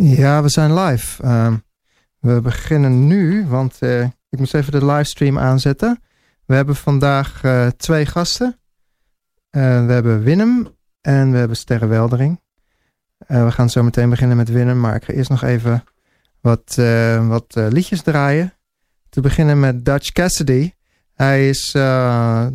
[0.00, 1.22] Ja, we zijn live.
[1.22, 1.56] Ehm,
[2.20, 6.02] we beginnen nu, want uh, ik moest even de livestream aanzetten.
[6.44, 8.58] We hebben vandaag uh, twee gasten.
[9.50, 10.68] Uh, we hebben Willem
[11.00, 12.40] en we hebben Sterre Weldering.
[13.26, 15.84] we gaan zo meteen beginnen met Willem, maar ik ga eerst nog even
[16.40, 16.74] wat,
[17.26, 18.52] wat liedjes draaien.
[19.08, 20.72] Te beginnen met Dutch Cassidy.
[21.14, 21.70] Hij is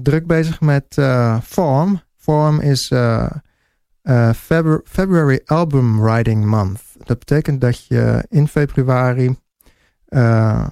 [0.03, 0.97] druk bezig met
[1.43, 2.01] Form.
[2.17, 2.93] Form is
[4.83, 6.90] February Album Writing Month.
[7.05, 9.35] Dat betekent dat je in februari
[10.11, 10.67] uh,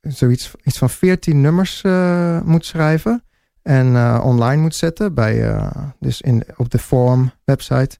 [0.00, 3.22] zoiets iets van 14 nummers uh, moet schrijven.
[3.62, 5.62] En uh, online moet zetten bij,
[6.00, 7.98] dus in, op de Forum website.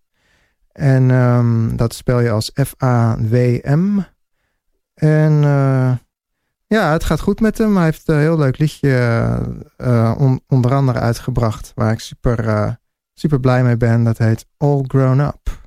[0.73, 3.99] En um, dat spel je als F-A-W-M.
[4.95, 5.33] En
[6.67, 7.77] ja, het gaat goed met hem.
[7.77, 9.57] Hij heeft een heel leuk liedje
[10.19, 11.73] on, onder andere uitgebracht.
[11.75, 12.79] Waar ik super,
[13.15, 14.05] super blij mee ben.
[14.05, 15.59] Dat heet All Grown Up.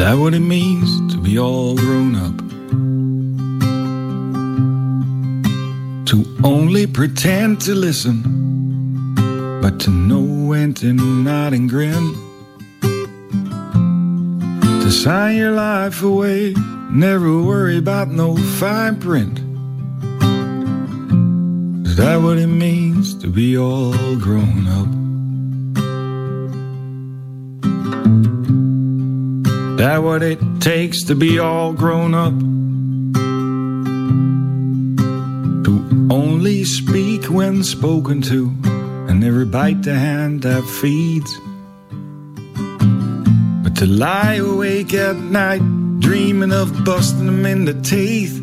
[0.00, 2.38] That what it means to be all grown up?
[6.06, 8.22] To only pretend to listen,
[9.60, 12.14] but to know when to nod and grin.
[14.80, 16.54] To sign your life away,
[16.90, 19.38] never worry about no fine print.
[21.86, 24.99] Is that what it means to be all grown up?
[29.80, 32.38] That what it takes to be all grown up?
[35.64, 38.54] To only speak when spoken to,
[39.08, 41.34] and never bite the hand that feeds.
[43.62, 45.62] But to lie awake at night,
[46.00, 48.36] dreaming of busting them in the teeth.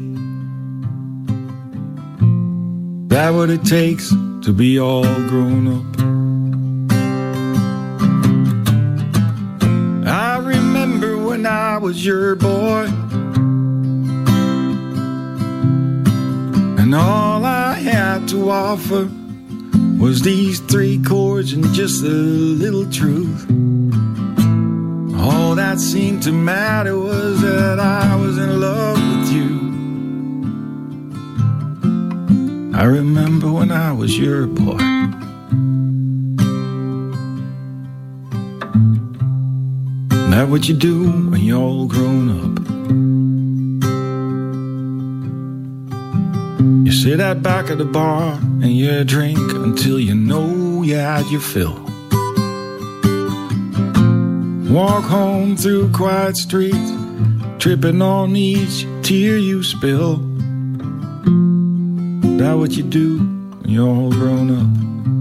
[3.09, 6.26] That what it takes to be all grown up?
[11.87, 12.83] Was your boy.
[16.81, 19.09] And all I had to offer
[19.97, 23.45] was these three chords and just a little truth.
[25.17, 29.51] All that seemed to matter was that I was in love with you.
[32.77, 34.77] I remember when I was your boy.
[40.37, 42.59] That what you do when you're all grown up?
[46.85, 51.25] You sit at back of the bar and you drink until you know you had
[51.31, 51.73] your fill.
[54.71, 56.91] Walk home through quiet streets,
[57.57, 60.17] tripping on each tear you spill.
[62.37, 63.17] That what you do
[63.61, 65.16] when you're all grown up?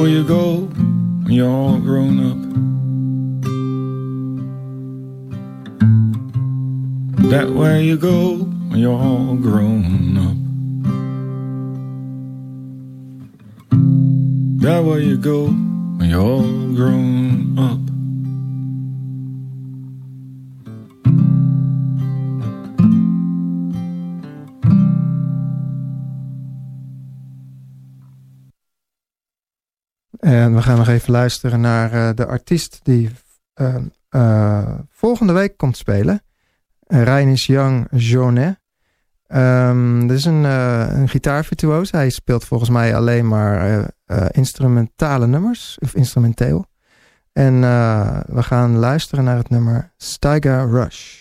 [0.00, 2.38] Where you go when you're all grown up.
[7.28, 10.36] That way you go when you're all grown up.
[14.62, 17.89] That where you go when you're all grown up.
[30.20, 33.10] En we gaan nog even luisteren naar uh, de artiest die
[33.60, 33.76] uh,
[34.10, 36.22] uh, volgende week komt spelen.
[36.86, 38.58] Reinis Young Jonet.
[39.28, 41.90] Um, dit is een, een gitaarvirtuoos.
[41.90, 43.90] Hij speelt volgens mij alleen maar
[44.30, 45.78] instrumentale nummers.
[45.80, 46.66] Of instrumenteel.
[47.32, 47.60] En
[48.26, 51.19] we gaan luisteren naar het nummer Steiger Rush.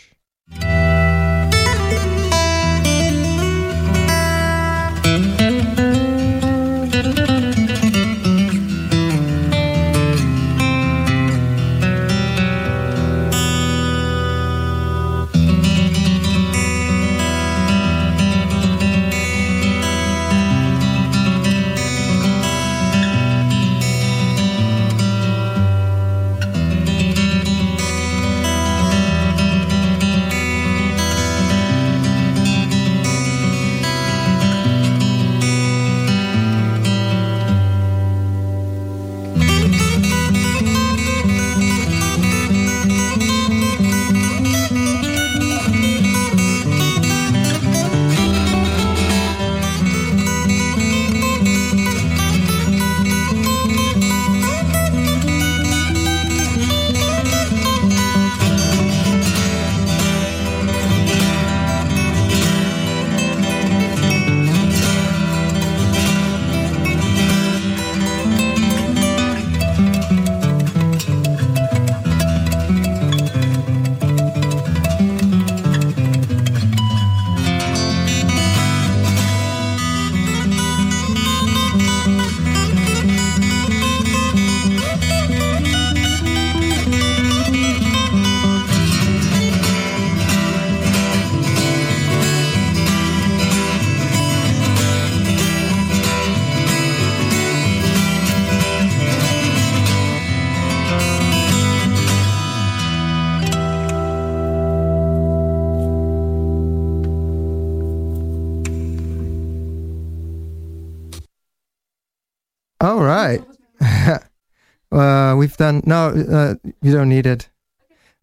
[115.59, 115.81] Done.
[115.83, 117.49] No, uh, you don't need it.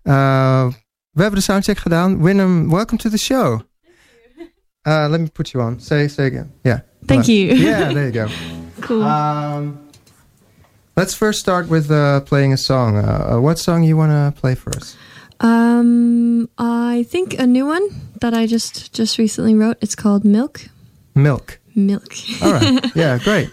[0.03, 0.73] Uh,
[1.13, 2.21] we hebben de soundcheck gedaan.
[2.23, 3.61] Willem, welcome to the show.
[4.83, 5.81] Uh, let me put you on.
[5.81, 6.53] Say, say again.
[6.63, 6.81] Yeah.
[7.07, 7.55] Thank you.
[7.55, 8.27] Yeah, there you go.
[8.81, 9.03] cool.
[9.03, 9.79] Um,
[10.95, 12.97] let's first start with uh, playing a song.
[12.97, 14.97] Uh, uh, what song you want to play for us?
[15.41, 17.89] um, I think a new one
[18.21, 19.77] that I just just recently wrote.
[19.81, 20.69] It's called Milk.
[21.15, 21.59] Milk.
[21.75, 22.15] Milk.
[22.43, 22.81] All right.
[22.95, 23.51] yeah, great.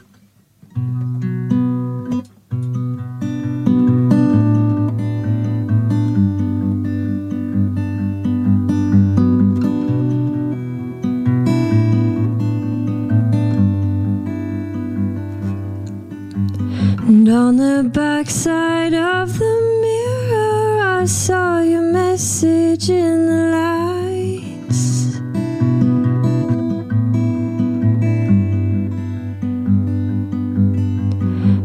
[17.13, 24.83] And on the backside of the mirror, I saw your message in the lights.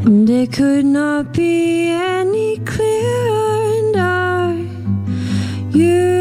[0.05, 3.73] And it could not be any clearer.
[3.79, 4.53] And are
[5.71, 6.18] you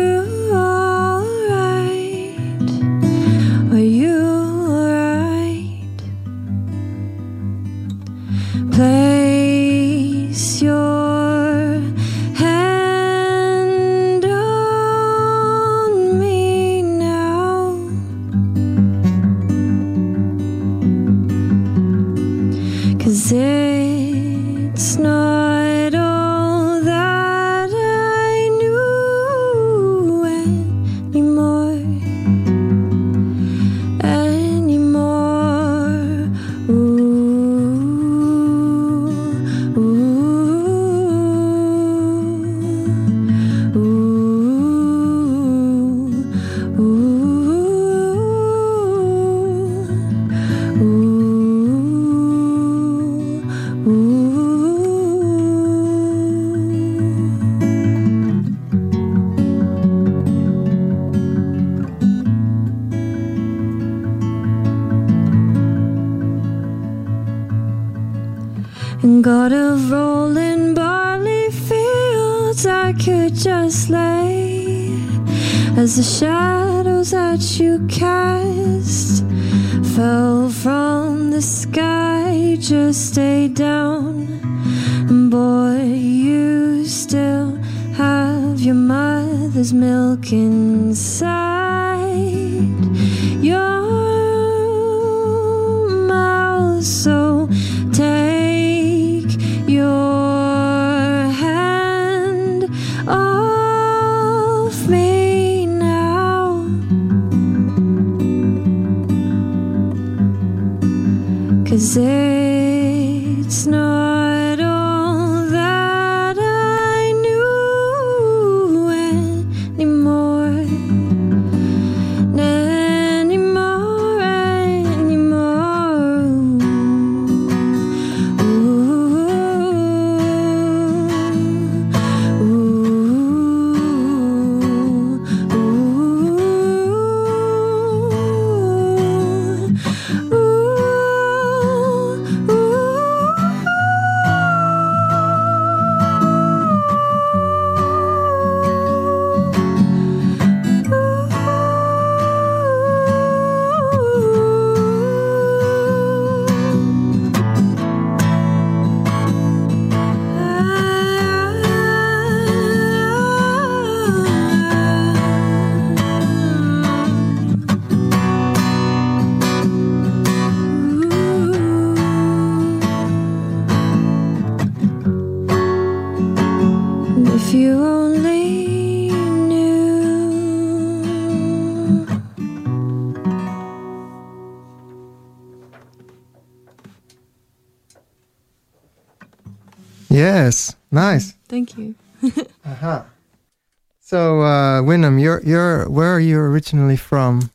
[196.68, 197.50] originally from?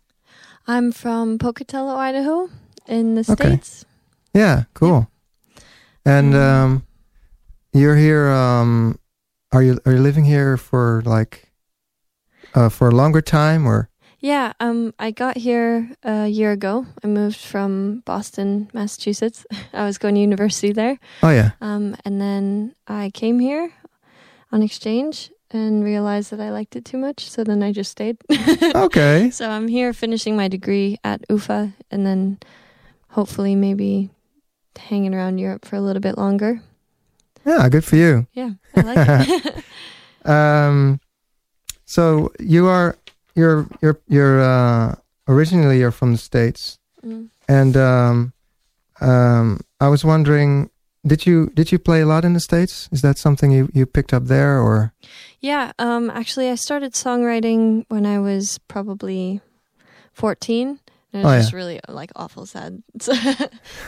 [0.66, 2.48] I'm from Pocatello, Idaho,
[2.88, 3.34] in the Okay.
[3.56, 3.84] States.
[4.32, 5.06] Yeah, cool.
[6.04, 6.40] And Mm.
[6.40, 6.82] um,
[7.74, 8.28] you're here.
[8.30, 8.98] Um,
[9.52, 11.52] are you are you living here for like
[12.54, 13.88] uh, for a longer time or?
[14.20, 16.86] Yeah, um, I got here a year ago.
[17.04, 19.44] I moved from Boston, Massachusetts.
[19.74, 20.98] I was going to university there.
[21.22, 21.50] Oh yeah.
[21.60, 23.72] Um, and then I came here
[24.52, 27.28] on exchange and realized that I liked it too much.
[27.30, 28.16] So then I just stayed.
[28.74, 29.30] Okay.
[29.30, 32.38] so I'm here finishing my degree at UFA and then
[33.10, 34.10] hopefully maybe
[34.76, 36.60] hanging around Europe for a little bit longer.
[37.44, 38.26] Yeah, good for you.
[38.32, 39.54] Yeah, I like it.
[40.24, 41.00] Um,
[41.84, 42.96] so you are
[43.34, 44.94] you're you're you're uh,
[45.26, 47.30] originally you're from the states, Mm.
[47.48, 48.32] and um,
[49.00, 50.70] um, I was wondering,
[51.04, 52.88] did you did you play a lot in the states?
[52.92, 54.92] Is that something you you picked up there, or
[55.42, 59.40] Yeah, um, actually, I started songwriting when I was probably
[60.14, 60.78] 14.
[61.14, 61.38] And it's Oh, yeah.
[61.40, 62.82] just really like awful, sad,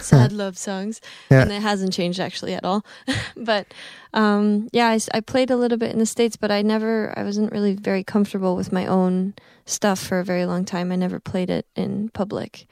[0.00, 1.00] sad love songs.
[1.30, 1.40] Yeah.
[1.42, 2.84] And it hasn't changed actually at all.
[3.36, 3.66] but
[4.12, 7.50] um, yeah, I played a little bit in the States, but I never, I wasn't
[7.52, 9.34] really very comfortable with my own
[9.64, 10.92] stuff for a very long time.
[10.92, 12.66] I never played it in public.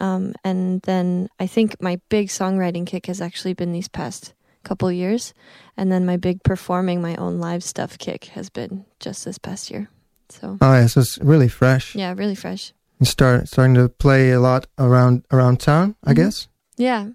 [0.00, 4.90] Um, and then I think my big songwriting kick has actually been these past couple
[4.92, 5.34] years.
[5.76, 9.70] And then my big performing my own live stuff kick has been just this past
[9.70, 9.88] year.
[10.28, 11.94] So oh yeah, so it's really fresh.
[11.94, 12.72] yeah, really fresh.
[13.00, 16.16] You start starting to play a lot around around town, I Mhm.
[16.16, 16.48] guess.
[16.76, 17.08] Yeah.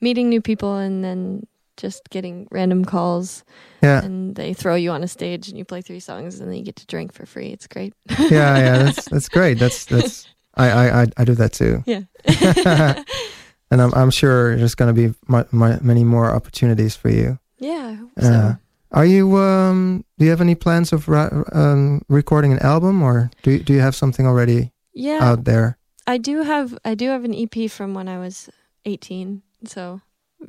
[0.00, 3.44] Meeting new people and then just getting random calls
[3.82, 6.56] Yeah, and they throw you on a stage and you play three songs and then
[6.58, 7.48] you get to drink for free.
[7.52, 7.92] It's great.
[8.18, 8.78] yeah, yeah.
[8.84, 9.58] That's that's great.
[9.58, 11.84] That's that's I I I, I do that too.
[11.86, 12.02] Yeah.
[13.70, 17.38] and I'm I'm sure there's going to be mu mu many more opportunities for you.
[17.58, 17.96] yeah.
[18.16, 18.56] Uh, so.
[18.92, 21.08] Are you um do you have any plans of
[21.52, 25.18] um recording an album or do you, do you have something already Yeah.
[25.20, 25.76] out there?
[26.06, 28.48] I do have I do have an EP from when I was
[28.84, 29.42] 18.
[29.66, 30.00] So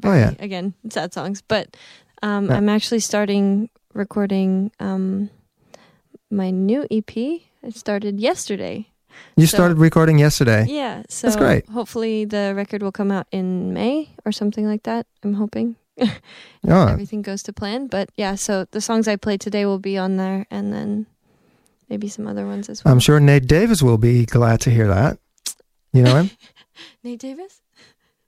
[0.04, 0.34] Oh, yeah.
[0.40, 1.76] again, sad songs, but
[2.22, 2.58] um Yeah.
[2.58, 5.30] I'm actually starting recording um
[6.30, 7.18] my new EP.
[7.64, 8.88] It started yesterday.
[9.36, 10.66] You So- started recording yesterday.
[10.68, 11.68] Yeah, so that's great.
[11.70, 15.06] hopefully the record will come out in May or something like that.
[15.24, 15.76] I'm hoping
[16.68, 17.88] Oh, everything goes to plan.
[17.88, 21.06] But yeah, so the songs I played today will be on there, and then
[21.90, 22.94] maybe some other ones as well.
[22.94, 25.18] I'm sure Nate Davis will be glad to hear that.
[25.94, 26.30] You know him?
[27.04, 27.62] Nate Davis?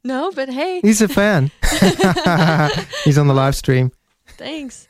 [0.04, 1.52] No, but hey, He's a fan.
[3.04, 3.92] He's on the live stream.
[4.38, 4.88] thanks.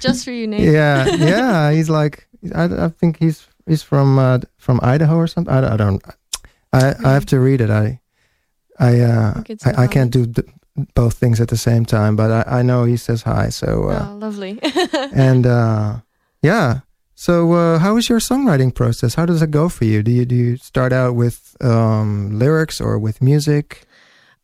[0.00, 0.72] Just for you, Nate.
[0.72, 1.70] yeah, yeah.
[1.72, 5.52] He's like, I, I think he's he's from uh, from Idaho or something.
[5.52, 6.02] I, don't- I don't.
[6.72, 7.70] I I have to read it.
[7.70, 8.00] I
[8.78, 10.48] I uh, I, I can't do th-
[10.94, 12.16] both things at the same time.
[12.16, 13.48] But I, I know he says hi.
[13.50, 14.58] So uh, oh, lovely.
[15.14, 15.96] and uh,
[16.42, 16.80] yeah.
[17.14, 19.14] So uh, how is your songwriting process?
[19.14, 20.02] How does it go for you?
[20.02, 23.86] Do you do you start out with um, lyrics or with music?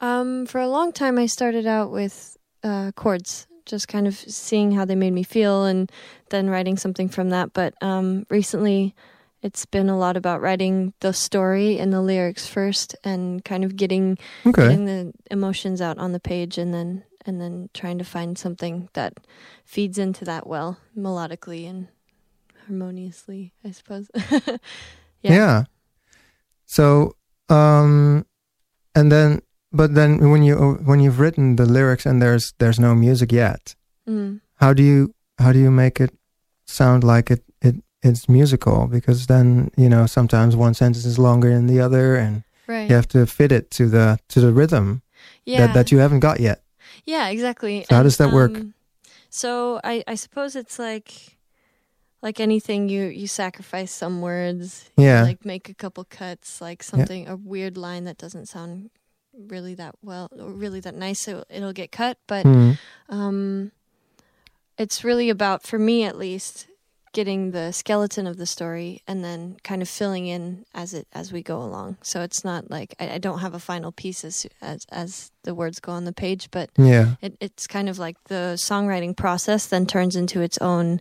[0.00, 4.72] um, for a long time, I started out with uh, chords, just kind of seeing
[4.72, 5.92] how they made me feel, and
[6.30, 7.52] then writing something from that.
[7.52, 8.94] But um, recently,
[9.42, 13.76] it's been a lot about writing the story and the lyrics first, and kind of
[13.76, 14.62] getting Okay.
[14.62, 18.88] getting the emotions out on the page and then and then trying to find something
[18.94, 19.14] that
[19.64, 21.86] feeds into that well melodically and
[22.66, 24.10] harmoniously i suppose
[25.22, 25.32] Yeah.
[25.32, 25.64] Yeah.
[26.66, 27.16] So,
[27.48, 28.26] um,
[28.94, 32.94] and then, but then when you when you've written the lyrics and there's there's no
[32.94, 33.74] music yet,
[34.08, 34.40] mm.
[34.56, 36.12] how do you how do you make it
[36.66, 38.86] sound like it it it's musical?
[38.86, 42.94] Because then you know sometimes one sentence is longer than the other, and right you
[42.96, 45.02] have to fit it to the to the rhythm
[45.44, 46.62] yeah that that you haven't got yet.
[47.04, 48.56] yeah exactly So how does that work?
[48.56, 48.74] um,
[49.30, 51.38] so i i suppose it's like
[52.22, 55.22] like anything you you sacrifice some words Yeah.
[55.24, 58.90] like make a couple cuts like something a weird line that doesn't sound
[59.34, 62.72] really that well or really that nice so it'll get cut but Hmm.
[63.08, 63.72] um,
[64.78, 66.66] it's really about, for me at least,
[67.12, 71.32] getting the skeleton of the story and then kind of filling in as it as
[71.32, 71.96] we go along.
[72.02, 75.54] So it's not like I, I don't have a final piece as as as the
[75.54, 77.16] words go on the page, but Yeah.
[77.20, 81.00] it, it's kind of like the songwriting process then turns into its own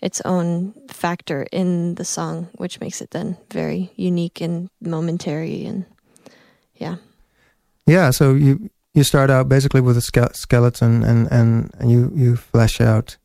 [0.00, 5.84] its own factor in the song, which makes it then very unique and momentary and
[6.76, 6.96] yeah.
[7.86, 8.10] Yeah.
[8.10, 12.36] So you you start out basically with a ske- skeleton, and and and you you
[12.36, 13.16] flesh out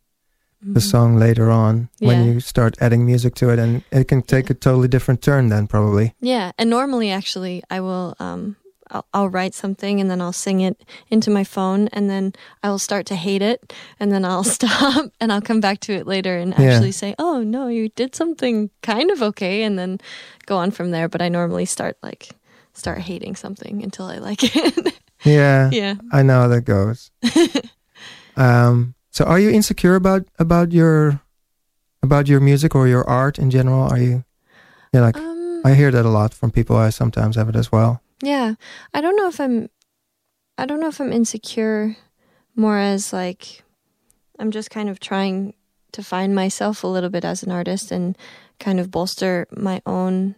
[0.61, 0.83] the Mhm.
[0.91, 4.53] song later on when you start adding music to it and it can take a
[4.55, 8.55] totally different turn then probably Yeah, and normally actually I will um
[8.89, 12.31] I'll, I'll write something and then I'll sing it into my phone and then
[12.63, 15.93] I will start to hate it and then I'll stop and I'll come back to
[15.93, 16.71] it later and Yeah.
[16.71, 19.99] actually say, "Oh, no, you did something kind of okay." And then
[20.45, 22.29] go on from there, but I normally start like
[22.73, 24.93] start hating something until I like it.
[25.25, 25.95] yeah, yeah.
[26.11, 27.11] i know how that goes
[28.37, 31.19] um so are you insecure about about your
[32.03, 33.81] about your music or your art in general?
[33.81, 34.23] Are you
[34.93, 36.77] yeah like Um i hear that a lot from people.
[36.77, 37.99] I sometimes have it as well.
[38.21, 38.53] Yeah.
[38.93, 39.69] I don't know if I'm
[40.61, 41.97] I don't know if I'm insecure
[42.55, 43.63] more as like
[44.37, 45.55] I'm just kind of trying
[45.93, 48.15] to find myself a little bit as an artist and
[48.59, 50.35] kind of bolster my own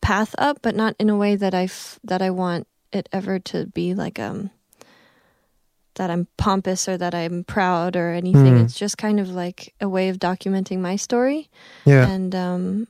[0.00, 3.40] path up, but not in a way that I f- that I want it ever
[3.50, 4.50] to be like um
[5.98, 8.54] that I'm pompous or that I'm proud or anything.
[8.54, 8.64] Mm.
[8.64, 11.50] It's just kind of like a way of documenting my story
[11.84, 12.08] Yeah.
[12.08, 12.88] and um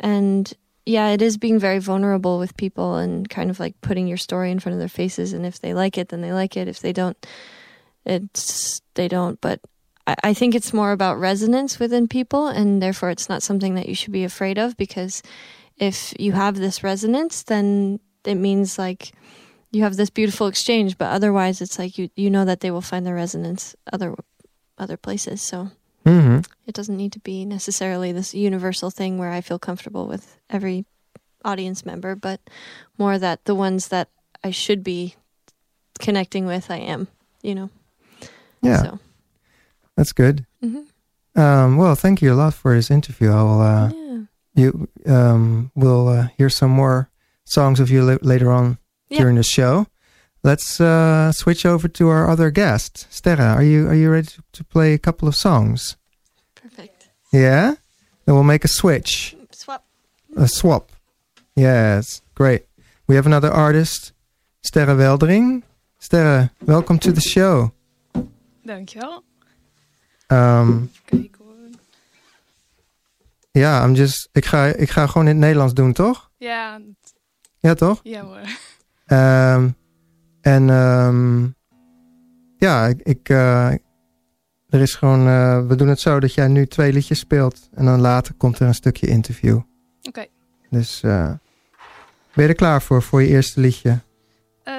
[0.00, 0.52] and
[0.86, 4.50] yeah it is being very vulnerable with people and kind of like putting your story
[4.50, 6.80] in front of their faces and if they like it then they like it if
[6.80, 7.16] they don't
[8.04, 9.60] it's they don't but
[10.06, 13.88] I, I think it's more about resonance within people and therefore it's not something that
[13.88, 15.22] you should be afraid of because
[15.78, 19.12] if you have this resonance then it means like
[19.74, 22.80] you have this beautiful exchange but otherwise it's like you you know that they will
[22.80, 24.14] find their resonance other
[24.78, 25.68] other places so
[26.06, 30.38] hmm it doesn't need to be necessarily this universal thing where I feel comfortable with
[30.48, 30.86] every
[31.44, 32.40] audience member, but
[32.98, 34.08] more that the ones that
[34.42, 35.14] I should be
[36.00, 37.08] connecting with, I am,
[37.42, 37.70] you know?
[38.62, 38.98] Yeah, So,
[39.96, 40.46] that's good.
[40.62, 40.86] mhm.
[41.36, 43.30] Um, well, thank you a lot for this interview.
[43.30, 44.20] I will, uh, yeah.
[44.54, 47.10] you, um, will uh, hear some more
[47.44, 48.78] songs of you la- later on
[49.14, 49.22] Yeah.
[49.22, 49.86] during the show.
[50.42, 53.40] Let's uh, switch over to our other guest, Sterre.
[53.54, 55.96] Are you are you ready to, to play a couple of songs?
[56.54, 57.08] Perfect.
[57.32, 57.74] Yeah.
[58.24, 59.84] Then we'll make a switch, Swap.
[60.36, 60.90] a swap.
[61.54, 62.62] Yes, great.
[63.06, 64.12] We have another artist,
[64.62, 65.62] Sterre Weldering.
[65.98, 67.72] Sterre, welcome to the show.
[68.66, 69.22] Dankjewel.
[70.30, 71.54] Um, Kijk hoor.
[73.52, 76.30] ja, I'm just, ik, ga, ik ga gewoon in het Nederlands doen, toch?
[76.38, 76.80] Ja,
[77.60, 78.00] Ja, toch?
[78.02, 78.40] ja hoor.
[79.06, 79.68] Ehm,
[80.40, 81.42] en ehm,
[82.56, 83.72] ja, ik, ik, eh,
[84.74, 87.84] er is gewoon, eh, we doen het zo dat jij nu twee liedjes speelt en
[87.84, 89.60] dan later komt er een stukje interview.
[90.02, 90.26] Oké.
[90.70, 91.30] Dus eh,
[92.34, 93.98] ben je er klaar voor, voor je eerste liedje?
[94.62, 94.74] Eh,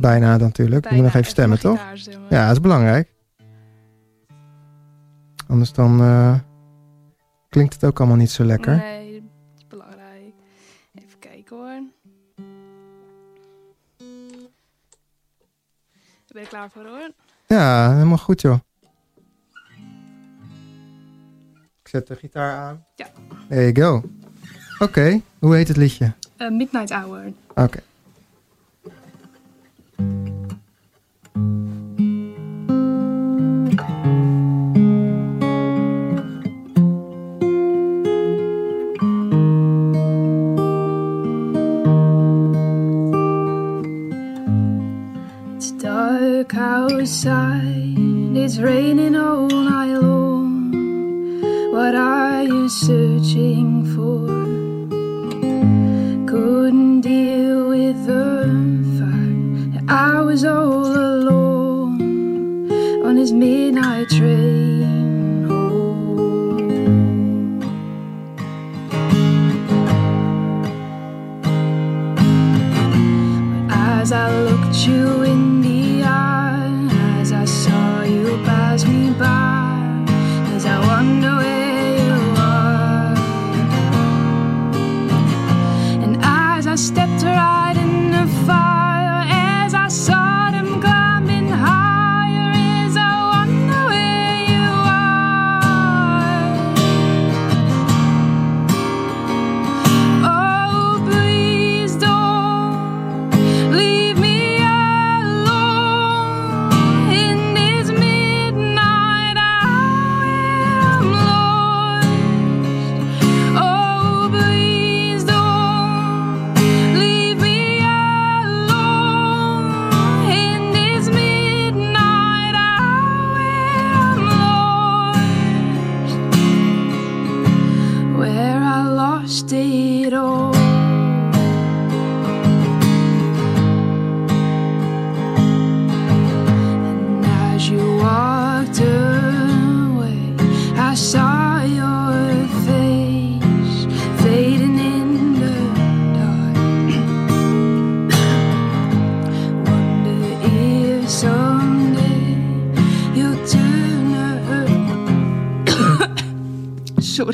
[0.00, 0.88] Bijna natuurlijk.
[0.88, 1.80] Je moet nog even stemmen, toch?
[2.28, 3.14] Ja, dat is belangrijk.
[5.46, 5.96] Anders dan
[7.48, 8.76] klinkt het ook allemaal niet zo lekker.
[8.76, 9.01] Nee,
[16.48, 17.10] Klaar voor hoor?
[17.46, 18.58] Ja, helemaal goed joh.
[21.82, 22.84] Ik zet de gitaar aan.
[22.96, 23.06] Ja.
[23.48, 24.08] There you go.
[24.78, 26.12] Oké, hoe heet het liedje?
[26.36, 27.32] Eh, Midnight Hour.
[27.54, 27.78] Oké.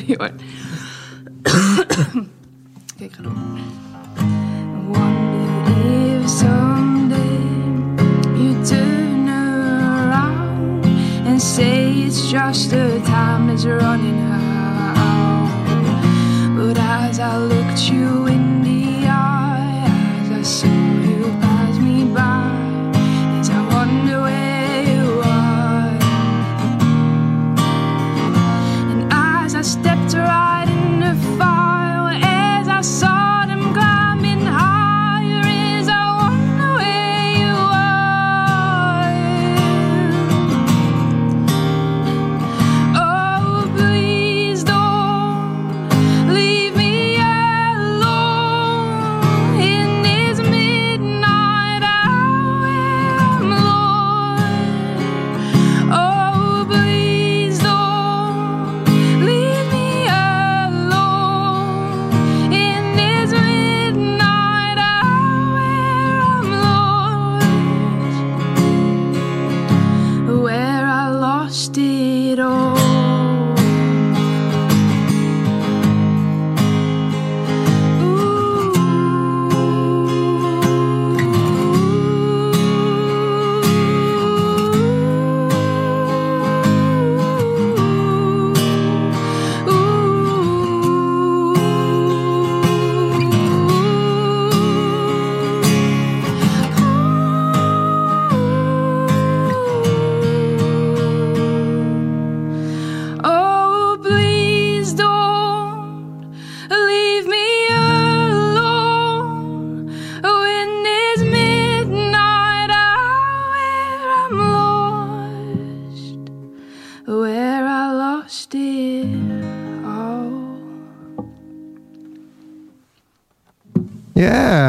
[0.16, 0.32] Sorry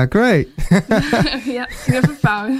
[0.09, 0.47] great.
[1.57, 2.51] ja, even fout.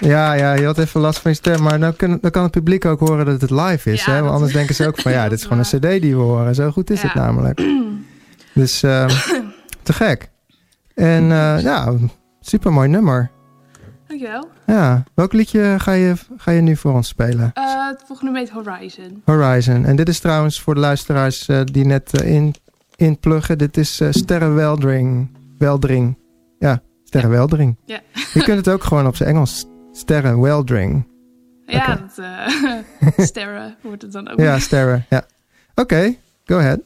[0.00, 2.50] Ja, ja, je had even last van je stem, maar dan, kan, dan kan het
[2.50, 4.04] publiek ook horen dat het live is.
[4.04, 4.20] Ja, hè?
[4.20, 6.54] Want anders denken ze ook van ja, dit is gewoon een cd die we horen.
[6.54, 7.60] Zo goed is het namelijk.
[8.54, 9.08] Dus ehm,
[9.82, 10.30] te gek.
[10.94, 11.94] En eh, ja,
[12.40, 13.30] super mooi nummer.
[14.06, 14.48] Dankjewel.
[14.66, 17.50] Ja, welk liedje ga je, ga je nu voor ons spelen?
[17.54, 19.22] Eh, het volgende heet Horizon.
[19.24, 19.84] Horizon.
[19.84, 22.54] En dit is trouwens voor de luisteraars eh, die net in,
[22.96, 23.58] inpluggen.
[23.58, 25.36] Dit is eh Sterrenweldring.
[25.58, 26.18] Weldring.
[26.58, 27.76] Ja, Sterrenweldring.
[27.84, 28.00] Ja.
[28.34, 29.66] Je kunt het ook gewoon op zijn Engels.
[29.92, 31.08] Sterrenweldring.
[31.66, 32.00] Ja, Oké.
[32.00, 34.38] dat, eh sterren wordt het dan ook.
[34.38, 35.06] Ja, sterren.
[35.10, 35.26] Ja.
[35.74, 36.80] Oké, go ahead.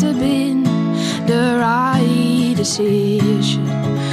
[0.00, 0.62] Must have been
[1.26, 4.09] the right decision.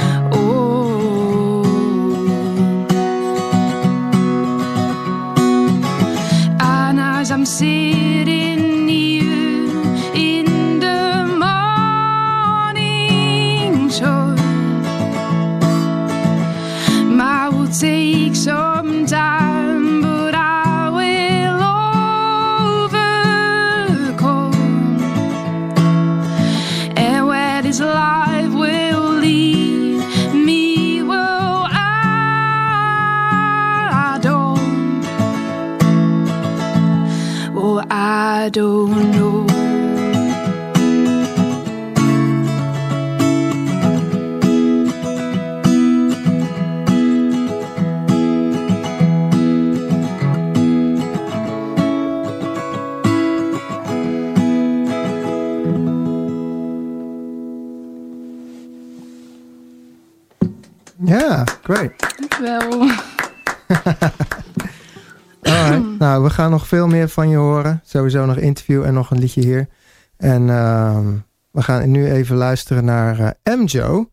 [67.06, 67.80] Van je horen.
[67.84, 69.68] Sowieso nog interview en nog een liedje hier.
[70.16, 71.06] En ehm,
[71.50, 74.10] we gaan nu even luisteren naar eh MJo.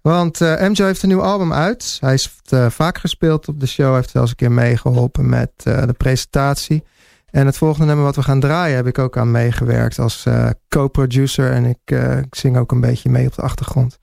[0.00, 1.96] Want eh MJo heeft een nieuw album uit.
[2.00, 3.86] Hij is eh, vaak gespeeld op de show.
[3.86, 6.84] Hij heeft zelfs een keer meegeholpen met eh, de presentatie.
[7.30, 10.26] En het volgende nummer wat we gaan draaien heb ik ook aan meegewerkt als
[10.68, 11.52] co-producer.
[11.52, 11.90] En ik,
[12.24, 13.98] ik zing ook een beetje mee op de achtergrond.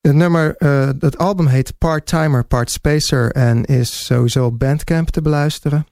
[0.00, 0.54] Het nummer,
[0.98, 5.86] het album heet Part-Timer, Part-Spacer en is sowieso op Bandcamp te beluisteren.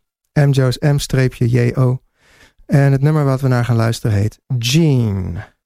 [0.46, 2.02] MJo's M-J-O.
[2.66, 5.56] En het nummer wat we naar gaan luisteren heet Gene.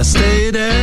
[0.00, 0.77] I stayed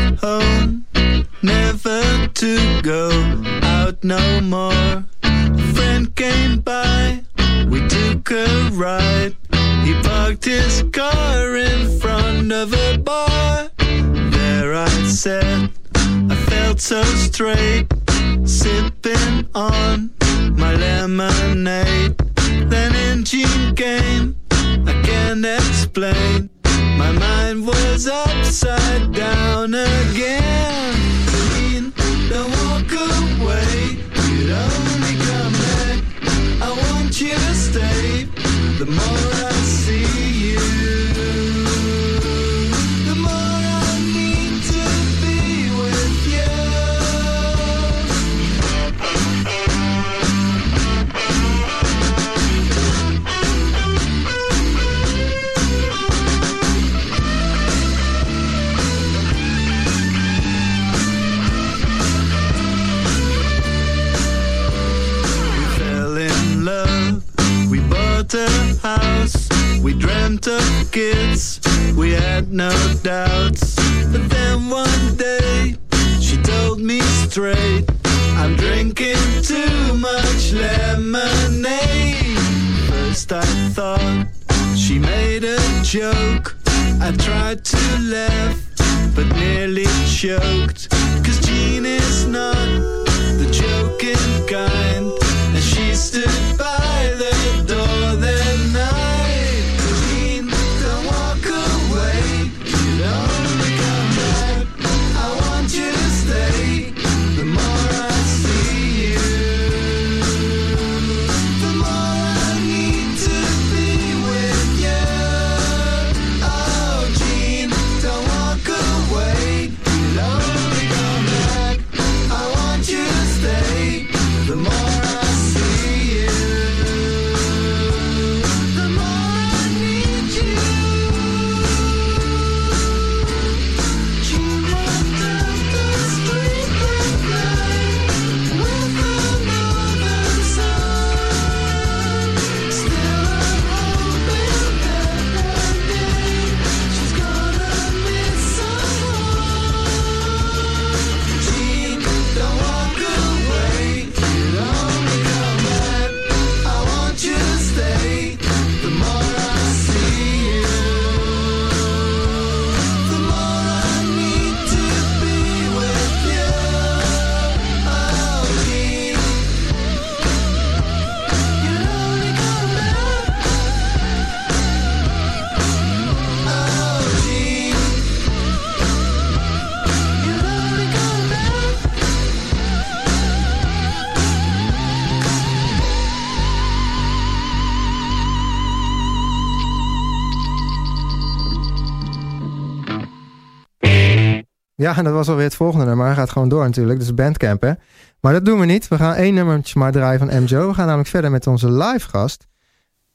[194.86, 196.06] Ja, en dat was alweer het volgende nummer.
[196.06, 197.00] Hij gaat gewoon door natuurlijk.
[197.00, 197.72] Dus Bandcamp, hè.
[198.20, 198.88] Maar dat doen we niet.
[198.88, 200.68] We gaan één nummertje maar draaien van MJO.
[200.68, 202.48] We gaan namelijk verder met onze live gast.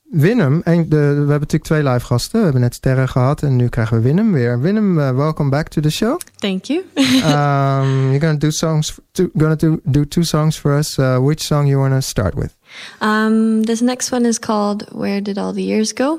[0.02, 0.60] Willem.
[0.64, 2.38] En de, we hebben natuurlijk twee live gasten.
[2.38, 4.60] We hebben net Sterren gehad en nu krijgen we Willem weer.
[4.60, 6.20] Willem, uh, welcome back to the show.
[6.36, 6.80] Thank you.
[6.94, 8.98] um, you're gonna do songs.
[9.12, 10.98] To, gonna do, do two songs for us.
[10.98, 12.56] Uh, which song you wanna start with?
[13.00, 16.18] Um, this next one is called "Where Did All the Years Go,"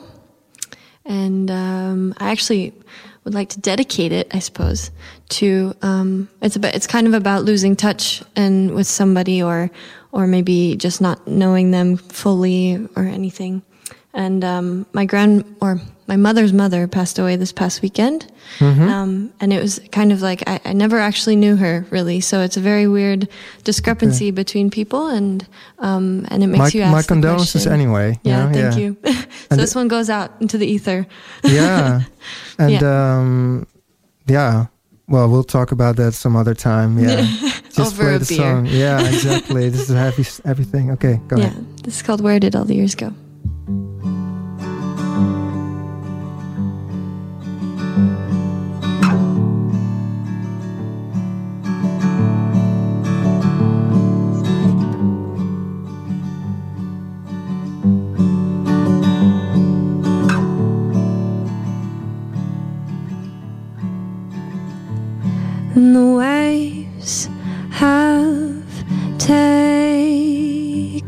[1.06, 2.74] and um, I actually
[3.24, 4.92] would like to dedicate it, I suppose,
[5.30, 9.70] to um, it's about it's kind of about losing touch and with somebody, or
[10.12, 13.62] or maybe just not knowing them fully or anything.
[14.14, 19.54] And um, my grand or my mother's mother passed away this past weekend, um, and
[19.54, 22.60] it was kind of like I, I never actually knew her really, so it's a
[22.60, 23.30] very weird
[23.64, 25.48] discrepancy between people, and
[25.80, 27.72] um, and it makes My, you ask my condolences question.
[27.72, 28.20] anyway.
[28.24, 28.82] Yeah, thank yeah.
[28.82, 28.98] you.
[29.50, 31.08] so this one goes out into the ether.
[31.44, 32.02] yeah.
[32.60, 33.16] And Yeah.
[33.16, 33.66] um
[34.28, 34.66] yeah.
[35.08, 37.00] Well, we'll talk about that some other time.
[37.00, 37.22] Yeah.
[37.72, 38.38] Just Over play a the beer.
[38.38, 38.66] song.
[38.66, 39.70] Yeah, exactly.
[39.70, 40.92] this is heavy everything.
[40.92, 41.54] Okay, go ahead.
[41.54, 41.84] yeah, ahead.
[41.84, 43.14] this is called "Where Did All the Years Go."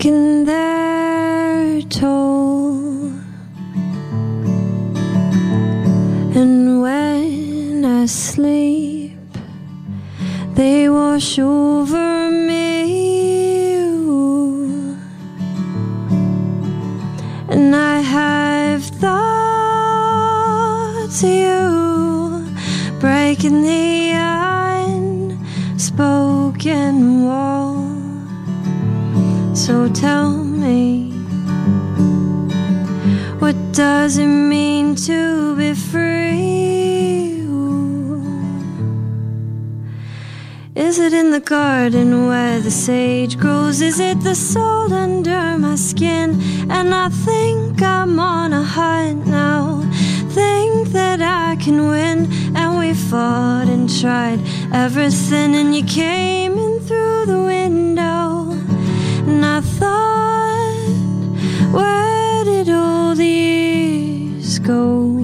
[0.03, 3.09] Taken their toll.
[6.35, 9.17] And when I sleep,
[10.55, 12.02] they wash over
[33.83, 37.33] does it mean to be free?
[40.73, 43.81] Is it in the garden where the sage grows?
[43.81, 46.29] Is it the salt under my skin?
[46.77, 49.81] And I think I'm on a hunt now.
[50.39, 52.17] Think that I can win.
[52.55, 54.39] And we fought and tried
[54.71, 58.27] everything, and you came in through the window.
[59.29, 60.87] And I thought,
[61.77, 63.62] where did all the
[64.63, 65.17] go?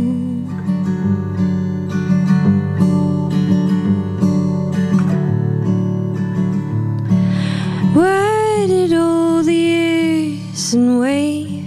[7.93, 11.65] Where did all the years and wait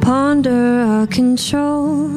[0.00, 2.08] ponder our control?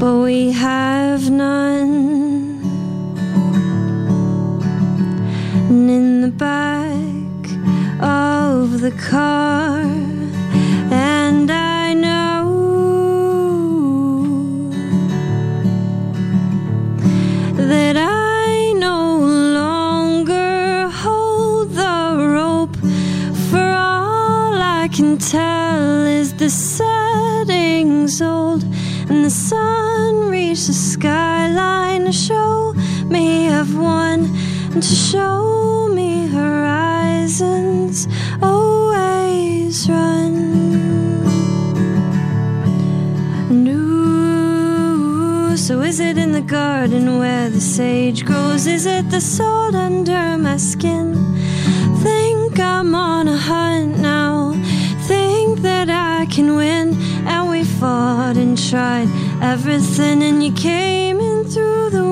[0.00, 2.60] But we have none.
[5.68, 7.42] And in the back
[8.02, 9.69] of the car,
[29.30, 32.72] the sun reached the skyline to show
[33.04, 34.24] me I've won,
[34.72, 38.08] and to show me horizons
[38.42, 40.48] always run.
[45.56, 48.66] So is it in the garden where the sage grows?
[48.66, 51.14] Is it the salt under my skin?
[52.02, 54.54] Think I'm on a hunt now.
[55.06, 56.96] Think that I can win.
[57.26, 59.08] And we fought and tried
[59.40, 62.09] everything, and you came in through the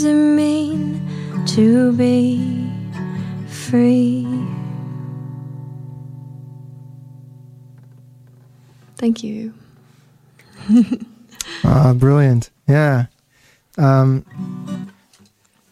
[0.00, 1.06] does it mean
[1.44, 2.40] to be
[3.46, 4.26] free?
[8.96, 9.52] Thank you.
[11.64, 12.50] Ah, brilliant.
[12.66, 13.06] Yeah.
[13.76, 14.24] Um,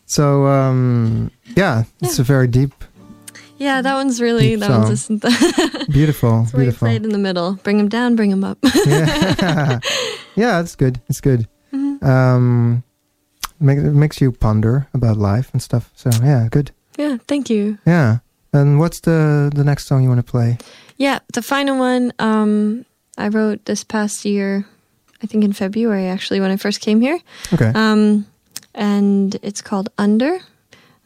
[0.04, 2.72] so, um, yeah, it's a very deep,
[3.56, 5.20] Yeah, that one's really that one's song.
[5.20, 6.86] just beautiful, That's you beautiful.
[6.88, 7.54] played in the middle.
[7.62, 8.58] Bring him down, bring him up.
[8.86, 9.80] yeah,
[10.36, 11.00] yeah, it's good.
[11.08, 11.48] It's good.
[11.72, 12.02] Mhm.
[12.02, 12.82] Um,
[13.60, 15.90] make, it makes you ponder about life and stuff.
[15.94, 16.70] So yeah, good.
[16.98, 17.78] Yeah, thank you.
[17.86, 18.18] Yeah.
[18.52, 20.58] And what's the the next song you want to play?
[20.96, 22.84] Yeah, the final one um,
[23.16, 24.66] I wrote this past year,
[25.22, 27.20] I think in February actually when I first came here.
[27.52, 27.72] Okay.
[27.74, 28.26] Um,
[28.74, 30.38] and it's called Under.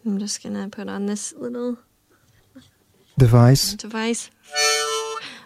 [0.06, 1.76] I'm just gonna put on this little
[3.18, 3.74] Device.
[3.74, 4.30] device.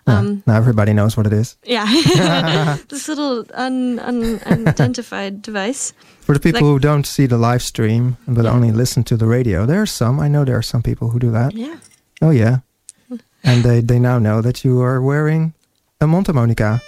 [0.08, 1.56] Um, now everybody knows what it is.
[1.64, 1.84] yeah,
[2.88, 5.92] this little un, un, unidentified device.
[6.20, 8.52] For the people Like- who don't see the live stream but Yeah.
[8.54, 10.20] only listen to the radio, there are some.
[10.20, 11.52] I know there are some people who do that.
[11.54, 11.76] Yeah,
[12.22, 12.58] Oh yeah.
[13.42, 15.54] and they they now know that you are wearing
[16.00, 16.80] a mondharmonica.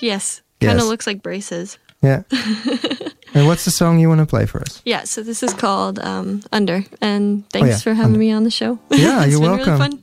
[0.00, 0.68] yes, yes.
[0.70, 1.78] kind of looks like braces.
[2.02, 2.22] Yeah.
[3.34, 4.80] and what's the song you want to play for us?
[4.84, 8.18] Yeah, so this is called um, Under, and thanks yeah, for having Under.
[8.18, 8.78] me on the show.
[8.90, 10.02] Yeah, It's you're been really fun.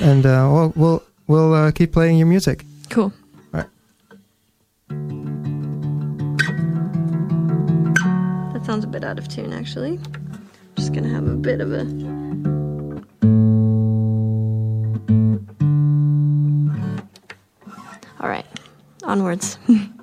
[0.00, 2.64] And uh, we'll we'll we'll uh, keep playing your music.
[2.90, 3.12] cool.
[3.52, 3.66] Right.
[8.52, 10.00] That sounds a bit out of tune, actually.
[10.74, 11.84] Just gonna have a bit of a.
[18.20, 18.46] All right,
[19.04, 19.58] onwards.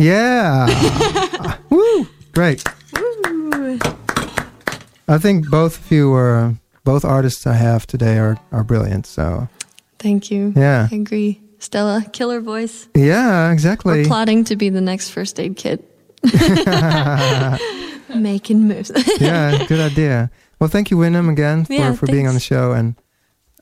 [0.00, 1.58] Yeah.
[1.70, 2.08] Woo!
[2.32, 2.64] Great.
[2.96, 3.78] Woo.
[5.06, 9.06] I think both of you are both artists I have today are are brilliant.
[9.06, 9.48] So.
[9.98, 10.54] Thank you.
[10.56, 10.88] Yeah.
[10.90, 11.42] I agree.
[11.58, 12.88] Stella, killer voice.
[12.94, 13.98] Yeah, exactly.
[13.98, 15.84] We're plotting to be the next first aid kit.
[18.14, 18.90] Making moves.
[19.20, 20.30] yeah, good idea.
[20.58, 22.94] Well, thank you, Willem, again for, yeah, for being on the show and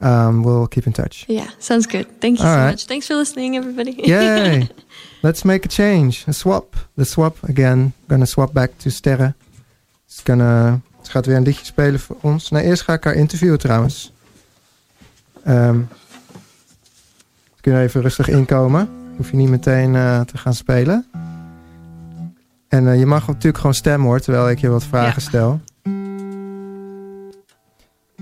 [0.01, 1.24] um, we'll keep in touch.
[1.28, 2.07] Yeah, sounds good.
[2.20, 2.70] Thank you All so right.
[2.70, 2.84] much.
[2.86, 3.94] Thanks for listening, everybody.
[4.03, 4.68] Yay!
[5.22, 6.24] Let's make a change.
[6.28, 6.76] A swap.
[6.96, 7.92] The swap again.
[8.09, 9.34] Gonna swap back to Sterre.
[10.07, 12.51] It's gonna, ze gaat weer een liedje spelen voor ons.
[12.51, 14.12] Nou, eerst ga ik haar interviewen trouwens.
[15.44, 15.80] Ehm
[17.61, 18.88] kun je even rustig inkomen.
[19.16, 21.07] Hoef je niet meteen eh, te gaan spelen.
[22.68, 25.28] En eh, je mag natuurlijk gewoon stemmen hoor, terwijl ik je wat vragen Ja.
[25.28, 25.61] stel.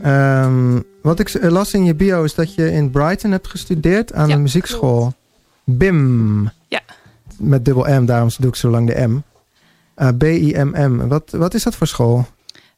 [0.03, 4.13] Ehm, wat ik eh, las in je bio is dat je in Brighton hebt gestudeerd
[4.13, 5.13] aan Ja, een muziekschool.
[5.65, 6.51] BIM.
[6.69, 6.81] Ja.
[7.39, 9.23] Met dubbel M, daarom doe ik zo lang de M.
[9.95, 11.09] Eh, B-I-M-M.
[11.09, 12.27] Wat, wat is dat voor school?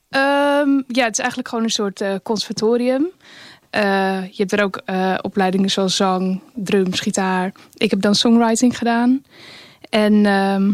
[0.09, 3.07] Ehm, ja, het is eigenlijk gewoon een soort eh, conservatorium.
[3.71, 4.83] Je hebt er ook
[5.23, 7.53] opleidingen zoals zang, drums, gitaar.
[7.75, 9.23] Ik heb dan songwriting gedaan.
[9.91, 10.73] En ehm,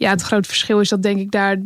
[0.00, 1.56] ja, het grote verschil is dat denk ik daar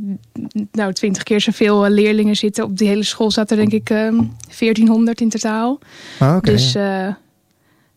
[0.72, 2.64] nou twintig keer zoveel eh, leerlingen zitten.
[2.64, 4.16] Op die hele school zaten er denk ik ehm
[4.59, 5.78] 1400 in totaal.
[6.18, 7.09] Ah, dus eh,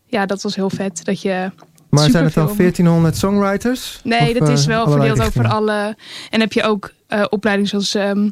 [0.06, 1.04] ja, dat was heel vet.
[1.04, 1.50] Dat je
[1.90, 2.56] maar zijn het dan superveel.
[2.56, 4.00] 1400 songwriters?
[4.04, 5.96] Nee, Of, dat is eh, wel verdeeld over alle.
[6.30, 8.30] En heb je ook eh opleidingen zoals ehm,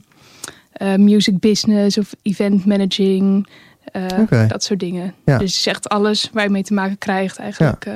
[0.72, 3.46] eh, music business of event managing.
[3.92, 4.48] eh.
[4.48, 5.14] Dat soort dingen.
[5.24, 5.38] Ja.
[5.38, 7.84] Dus het is echt alles waar je mee te maken krijgt eigenlijk.
[7.84, 7.94] eh,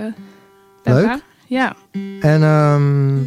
[0.83, 1.19] bij Leuk.
[1.47, 1.77] Ja.
[2.21, 3.19] En ehm,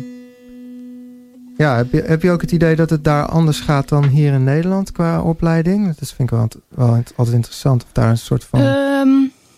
[1.63, 4.33] ja, heb je, heb je ook het idee dat het daar anders gaat dan hier
[4.33, 5.87] in Nederland qua opleiding?
[5.87, 7.83] Dat is, vind ik wel, wel altijd interessant.
[7.83, 8.59] Of daar een soort van.
[8.59, 9.09] Ehm,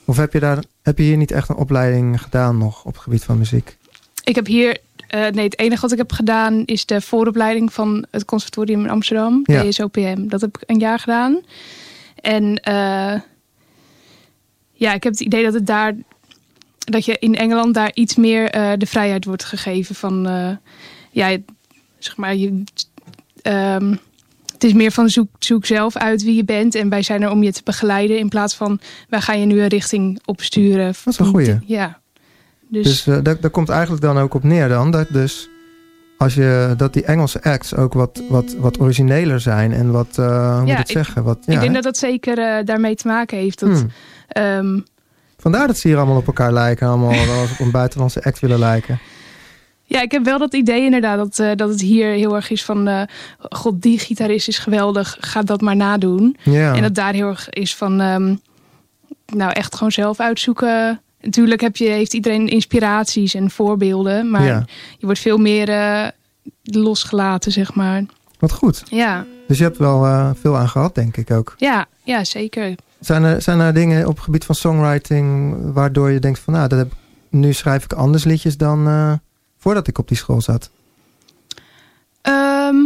[0.05, 3.01] of heb je, daar, heb je hier niet echt een opleiding gedaan nog op het
[3.01, 3.77] gebied van muziek?
[4.23, 4.77] ik heb hier.
[5.07, 8.89] eh, nee, het enige wat ik heb gedaan is de vooropleiding van het conservatorium in
[8.89, 9.63] Amsterdam, Ja.
[9.63, 10.27] DSOPM.
[10.27, 11.39] Dat heb ik een jaar gedaan.
[12.21, 13.19] En eh,
[14.71, 15.93] ja, ik heb het idee dat het daar
[16.77, 20.27] dat je in Engeland daar iets meer eh, de vrijheid wordt gegeven van
[21.11, 21.37] ja,
[22.05, 22.63] zeg maar je.
[23.41, 23.95] ehm,
[24.53, 27.29] het is meer van zoek, zoek zelf uit wie je bent en wij zijn er
[27.31, 28.79] om je te begeleiden in plaats van
[29.09, 30.85] wij gaan je nu een richting opsturen.
[31.03, 31.59] Dat is een goeie.
[31.65, 31.99] Ja.
[32.69, 34.91] Dus, Dus eh, daar, daar komt eigenlijk dan ook op neer dan.
[34.91, 35.49] Dat dus
[36.17, 40.51] als je dat die Engelse acts ook wat, wat, wat origineler zijn en wat, eh,
[40.51, 41.23] hoe moet ik het ik- zeggen?
[41.23, 41.73] Wat, ik ja, denk hè?
[41.73, 43.59] dat dat zeker eh, daarmee te maken heeft.
[43.59, 43.89] Dat, Hmm.
[44.27, 44.79] ehm,
[45.37, 46.87] Vandaar dat ze hier allemaal op elkaar lijken.
[46.87, 48.99] Allemaal op een buitenlandse act willen lijken.
[49.87, 52.63] Ja, ik heb wel dat idee inderdaad dat, eh, dat het hier heel erg is
[52.63, 52.87] van...
[52.87, 53.01] eh,
[53.49, 56.37] god, die gitarist is geweldig, ga dat maar nadoen.
[56.43, 56.73] Ja.
[56.75, 58.01] En dat daar heel erg is van...
[58.01, 58.35] ehm,
[59.25, 61.01] nou, echt gewoon zelf uitzoeken.
[61.21, 64.29] Natuurlijk heb je, heeft iedereen inspiraties en voorbeelden.
[64.29, 64.65] Maar ja.
[64.97, 66.07] je wordt veel meer eh,
[66.63, 68.03] losgelaten, zeg maar.
[68.39, 68.83] Wat goed.
[68.89, 71.53] Ja, Dus je hebt wel veel aan gehad, denk ik ook.
[71.57, 72.75] ja, ja zeker.
[72.99, 76.67] Zijn er, zijn er dingen op het gebied van songwriting waardoor je denkt van nou,
[76.67, 76.91] dat heb,
[77.29, 78.87] nu schrijf ik anders liedjes dan
[79.65, 80.69] voordat ik op die school zat?
[82.21, 82.77] Ehm,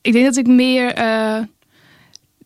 [0.00, 0.92] ik denk dat ik meer.
[0.94, 1.38] eh,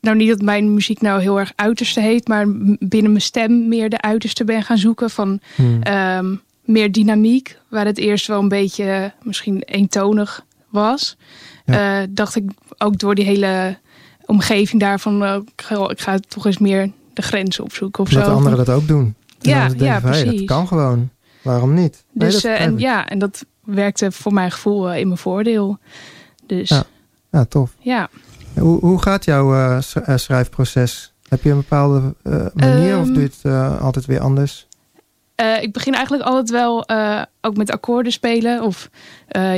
[0.01, 2.45] nou, niet dat mijn muziek nou heel erg uiterste heet, maar
[2.79, 5.83] binnen mijn stem meer de uiterste ben gaan zoeken van Hmm.
[5.83, 11.17] ehm, meer dynamiek, waar het eerst wel een beetje misschien eentonig was.
[11.65, 12.01] Ja.
[12.03, 13.79] Eh, dacht ik ook door die hele
[14.27, 18.25] omgeving daarvan, eh, ik, ga, ik ga toch eens meer de grenzen opzoeken of dat
[18.25, 18.31] zo.
[18.31, 19.15] de anderen dat ook doen.
[19.41, 20.45] En Ja, ja, hey, dat precies.
[20.45, 21.11] kan gewoon.
[21.43, 22.05] Waarom niet?
[22.13, 25.79] Nee, Dus dat en ja, en dat werkte voor mijn gevoel eh, in mijn voordeel.
[26.47, 26.77] Dus Ja.
[26.77, 26.85] ja,
[27.39, 27.77] Ja, tof.
[28.59, 31.13] Hoe, hoe gaat jouw eh, eh, schrijfproces?
[31.29, 32.15] Heb je een bepaalde
[32.55, 34.67] manier of Ehm, doe je het altijd weer anders?
[35.61, 36.89] Ik begin eigenlijk altijd wel
[37.41, 38.63] ook met akkoorden spelen.
[38.63, 38.91] Of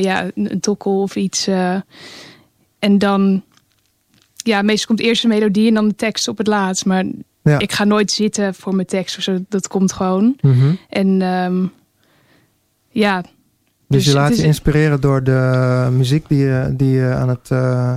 [0.00, 1.46] ja, een, een tokkel of iets.
[2.78, 3.42] en dan...
[4.36, 6.84] Ja, meestal komt eerst de melodie en dan de tekst op het laatst.
[6.84, 7.05] Maar
[7.42, 7.59] Ja.
[7.59, 9.38] ik ga nooit zitten voor mijn tekst of zo.
[9.48, 10.36] Dat komt gewoon.
[10.40, 10.74] Mhm.
[10.88, 11.66] En ehm,
[12.88, 13.24] ja,
[13.95, 17.28] Dus, Dus je laat het je inspireren door de muziek die je, die je aan
[17.28, 17.97] het eh,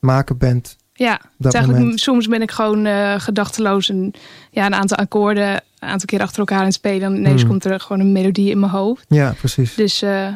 [0.00, 0.76] maken bent.
[0.92, 3.88] ja dat eigenlijk, soms ben ik gewoon eh, gedachteloos.
[3.88, 4.12] En
[4.50, 7.12] ja, een aantal akkoorden een aantal keer achter elkaar aan het spelen.
[7.12, 7.50] En ineens Hmm.
[7.50, 9.04] komt er gewoon een melodie in mijn hoofd.
[9.08, 9.74] Ja, precies.
[9.74, 10.28] Dus eh,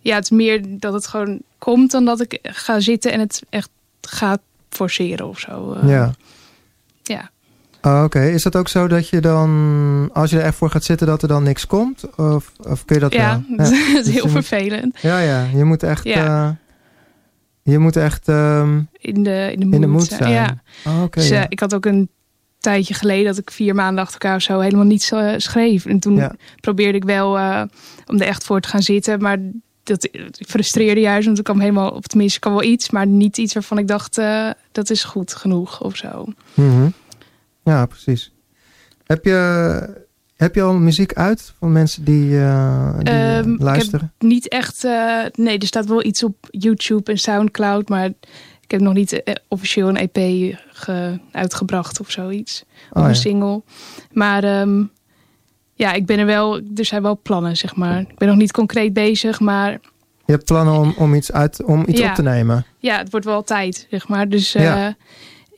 [0.00, 3.42] ja, het is meer dat het gewoon komt dan dat ik ga zitten en het
[3.50, 4.38] echt ga
[4.68, 5.76] forceren of zo.
[5.86, 6.12] ja.
[7.02, 7.30] ja.
[7.82, 10.84] Oh, Oké, is dat ook zo dat je dan, als je er echt voor gaat
[10.84, 12.16] zitten, dat er dan niks komt?
[12.16, 13.56] Of, of kun je dat Ja, wel?
[13.66, 14.98] het is Dus heel moet- vervelend.
[15.00, 16.46] Ja, ja, je moet echt, Ja.
[16.48, 16.50] eh,
[17.72, 20.32] je moet echt ehm, In de, in de in de mood zijn.
[20.32, 20.62] Ja.
[20.86, 21.46] Oh, Oké, Dus, eh, ja.
[21.48, 22.08] ik had ook een
[22.58, 25.86] tijdje geleden dat ik vier maanden achter elkaar of zo helemaal niets eh, schreef.
[25.86, 26.32] En toen Ja.
[26.60, 27.30] probeerde ik wel
[28.06, 29.20] om er echt voor te gaan zitten.
[29.22, 29.38] Maar
[29.82, 30.08] dat
[30.48, 33.54] frustreerde juist, want ik kwam helemaal, of tenminste, ik kwam wel iets, maar niet iets
[33.54, 34.20] waarvan ik dacht,
[34.72, 36.24] dat is goed genoeg of zo.
[36.54, 36.88] Mhm.
[37.68, 38.32] Ja, precies.
[39.06, 40.04] Heb je,
[40.36, 44.12] heb je al muziek uit van mensen die, eh, die eh, Ehm, ik heb- luisteren?
[44.18, 48.04] Niet echt, eh, nee, er staat wel iets op YouTube en Soundcloud, maar
[48.60, 52.64] ik heb nog niet officieel een EP ge- uitgebracht of zoiets.
[52.90, 53.14] Of Oh, een ja.
[53.14, 53.62] single.
[54.12, 54.82] Maar ehm,
[55.74, 58.00] ja, ik ben er wel, er zijn wel plannen, zeg maar.
[58.00, 59.70] Ik ben nog niet concreet bezig, maar
[60.24, 62.08] Je hebt plannen om, om iets, uit, om iets Ja.
[62.08, 62.64] op te nemen.
[62.78, 64.28] ja, het wordt wel tijd, zeg maar.
[64.28, 64.96] Dus Ja.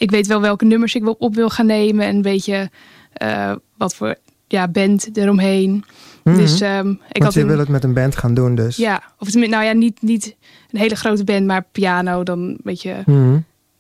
[0.00, 2.70] Ik weet wel welke nummers ik op wil gaan nemen en een beetje
[3.12, 4.16] eh, wat voor
[4.48, 5.84] ja, band eromheen.
[6.24, 6.36] Mhm.
[6.36, 8.76] Dus ehm, ik Want had je een- wil het met een band gaan doen dus.
[8.76, 10.36] Ja, of tenminste, nou ja, niet, niet
[10.70, 13.38] een hele grote band, maar piano, dan een beetje, Mhm.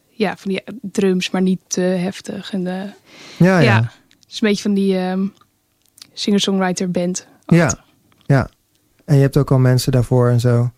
[0.08, 2.52] ja, van die drums, maar niet te heftig.
[2.52, 2.74] En, eh,
[3.36, 3.60] Ja, ja.
[3.60, 3.92] ja.
[4.28, 5.26] is een beetje van die ehm,
[6.12, 7.26] singer-songwriter band.
[7.46, 7.78] Ja,
[8.26, 8.48] ja.
[9.04, 10.70] En je hebt ook al mensen daarvoor en zo.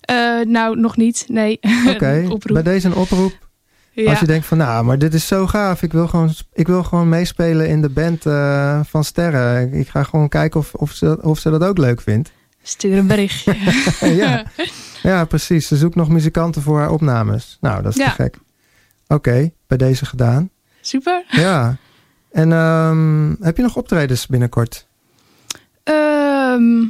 [0.00, 1.58] Eh, nou, nog niet, nee.
[1.94, 2.54] Oké, oproep.
[2.54, 3.48] bij deze een oproep.
[3.92, 4.10] Ja.
[4.10, 5.82] Als je denkt van, nou, maar dit is zo gaaf.
[5.82, 9.72] Ik wil gewoon, ik wil gewoon meespelen in de band eh, van Sterren.
[9.72, 12.30] Ik ga gewoon kijken of, of, ze, of ze dat ook leuk vindt.
[12.62, 13.56] Stuur een berichtje.
[14.22, 14.44] ja.
[15.02, 15.66] ja, precies.
[15.68, 17.58] Ze zoekt nog muzikanten voor haar opnames.
[17.60, 18.08] Nou, dat is Ja.
[18.08, 18.36] te gek.
[19.08, 20.50] Oké, bij deze gedaan.
[20.80, 21.24] Super.
[21.28, 21.76] Ja.
[22.32, 24.86] En ehm, heb je nog optredens binnenkort?
[25.82, 26.84] Ehm,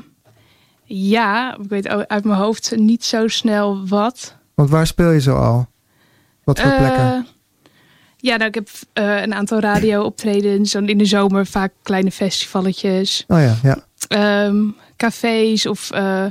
[0.84, 4.36] ja, ik weet uit mijn hoofd niet zo snel wat.
[4.54, 5.68] Want waar speel je zo al?
[6.44, 7.26] Wat voor Eh, plekken?
[8.16, 10.72] Ja, nou, ik heb eh, een aantal radio-optredens.
[10.72, 13.24] Dan in de zomer vaak kleine festivalletjes.
[13.28, 13.78] Oh ja, ja.
[14.08, 14.56] ehm,
[14.96, 16.24] cafés of eh,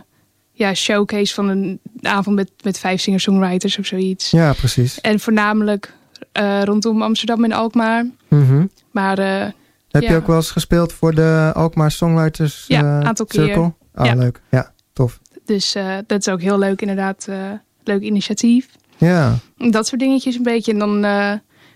[0.51, 4.31] ja, showcase van een avond met, met vijf singer-songwriters of zoiets.
[4.31, 5.01] Ja, precies.
[5.01, 5.93] En voornamelijk
[6.63, 8.05] rondom Amsterdam en Alkmaar.
[8.27, 8.65] Mhm.
[8.91, 9.17] Maar
[9.89, 10.09] Heb Ja.
[10.09, 13.43] je ook wel eens gespeeld voor de Alkmaar Songwriters Ja, eh, aantal keer.
[13.43, 13.73] Circle?
[13.95, 14.13] Oh, Ja.
[14.13, 14.41] leuk.
[14.51, 15.19] Ja, tof.
[15.45, 15.75] dus
[16.07, 17.27] dat is ook heel leuk inderdaad.
[17.83, 18.67] leuk initiatief.
[18.99, 20.71] Ja, Dat soort dingetjes een beetje.
[20.71, 21.33] En dan eh,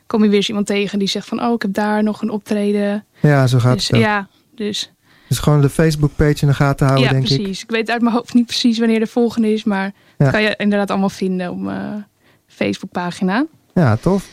[0.07, 1.43] kom je weer eens iemand tegen die zegt van...
[1.43, 3.05] oh, ik heb daar nog een optreden.
[3.21, 4.01] ja zo gaat dus het ook.
[4.01, 4.91] ja, dus
[5.27, 7.35] Dus gewoon de Facebook-page in de gaten houden, ja, denk ik.
[7.37, 7.63] precies.
[7.63, 7.69] Ik.
[7.69, 9.63] weet uit mijn hoofd niet precies wanneer de volgende is...
[9.63, 9.93] maar Ja.
[10.17, 12.05] dat kan je inderdaad allemaal vinden op mijn
[12.47, 13.45] Facebookpagina.
[13.73, 14.27] Ja, tof.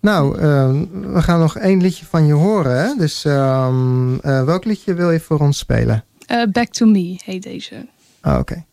[0.00, 0.70] Nou, eh,
[1.12, 2.76] we gaan nog één liedje van je horen.
[2.84, 2.94] Hè?
[2.98, 6.04] Dus ehm, eh, welk liedje wil je voor ons spelen?
[6.26, 7.86] Eh, Back to Me heet deze.
[8.20, 8.54] Ah, Oké.
[8.54, 8.64] Ja.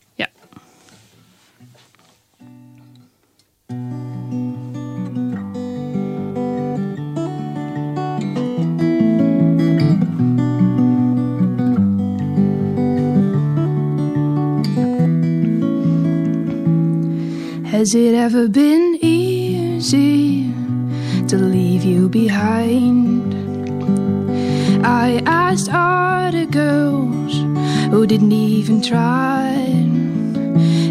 [17.80, 20.52] Has it ever been easy
[21.28, 23.36] to leave you behind?
[24.84, 27.34] I asked other girls
[27.92, 29.54] who didn't even try.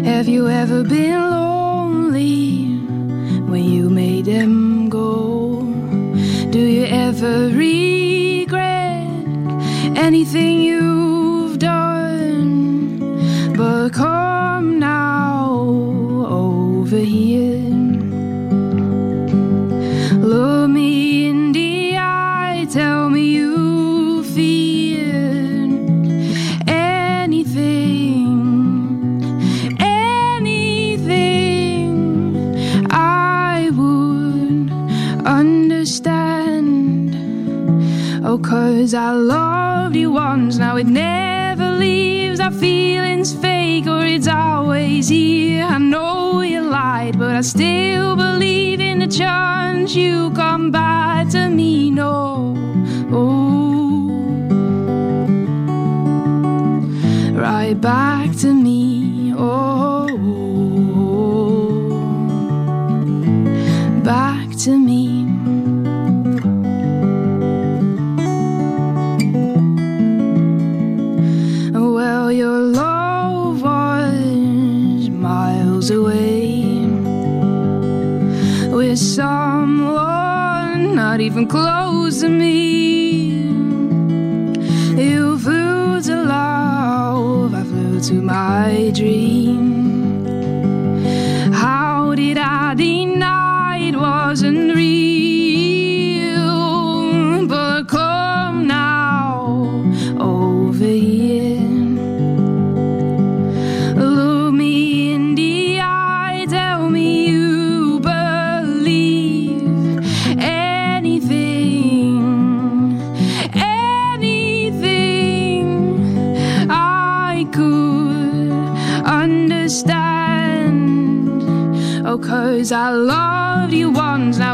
[0.05, 2.58] Have you ever been lonely
[3.49, 5.61] when you made them go?
[6.51, 9.07] Do you ever regret
[9.97, 12.99] anything you've done?
[13.55, 15.51] But come now
[16.27, 17.68] over here.
[38.43, 42.39] Cause I loved you once, now it never leaves.
[42.39, 45.63] Our feelings fake, or it's always here.
[45.63, 51.49] I know you lied, but I still believe in the chance you come back to
[51.49, 51.91] me.
[51.91, 52.55] No,
[53.11, 54.09] oh,
[57.33, 59.33] right back to me.
[59.37, 59.78] Oh,
[82.19, 83.47] to me.
[85.01, 89.28] You flew to love, I flew to my dream.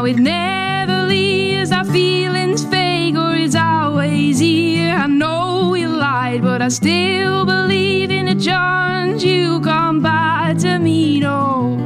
[0.06, 4.94] it never leaves our feelings vague or it's always here.
[4.94, 10.78] I know we lied, but I still believe in the chance you come by to
[10.78, 11.18] me.
[11.20, 11.76] No,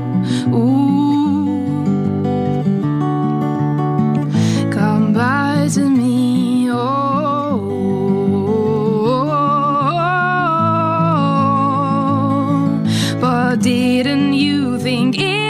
[0.55, 2.23] ooh,
[4.71, 6.71] come by to me.
[6.71, 7.31] Oh.
[13.61, 15.50] didn't you think it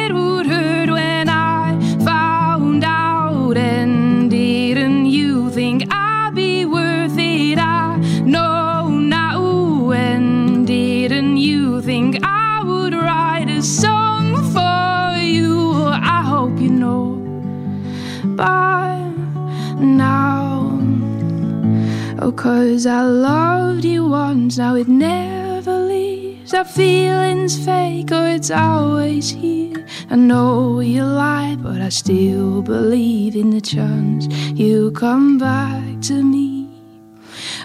[22.51, 26.51] cause I loved you once, now it never leaves.
[26.51, 29.87] That feeling's fake, or it's always here.
[30.11, 34.27] I know you lie, but I still believe in the chance
[34.59, 36.69] you come back to me.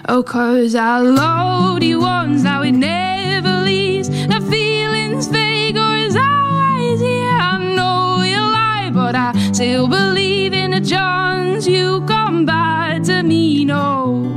[0.07, 4.07] Oh, cause I loved you once, now it never leaves.
[4.27, 7.37] That feeling's fake, or it's always here.
[7.51, 13.23] I know you lie, but I still believe in the chance you come back to
[13.23, 13.65] me.
[13.65, 14.31] No,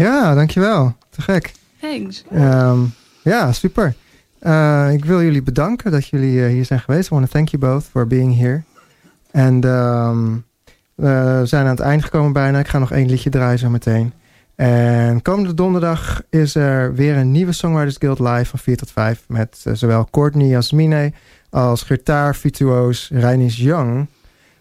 [0.00, 0.94] Ja, dankjewel.
[1.08, 1.52] Te gek.
[1.80, 2.24] Thanks.
[2.30, 2.80] Ehm,
[3.22, 3.94] ja, super.
[4.38, 7.10] Eh, ik wil jullie bedanken dat jullie eh, hier zijn geweest.
[7.10, 8.62] I want to thank you both for being here.
[9.30, 10.36] En ehm,
[10.94, 12.58] we zijn aan het eind gekomen bijna.
[12.58, 14.12] Ik ga nog één liedje draaien zo meteen.
[14.54, 19.24] En komende donderdag is er weer een nieuwe Songwriters Guild live van 4 tot 5.
[19.28, 21.12] Met eh, zowel Courtney Jasmine
[21.50, 24.06] als gitaar virtuoos Reinis Young.